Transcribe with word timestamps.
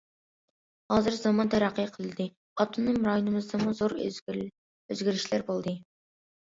ھازىر 0.93 1.17
زامان 1.17 1.51
تەرەققىي 1.55 1.89
قىلدى، 1.97 2.27
ئاپتونوم 2.63 3.07
رايونىمىزدىمۇ 3.11 3.77
زور 3.83 3.97
ئۆزگىرىشلەر 4.09 5.49
بولدى. 5.55 5.81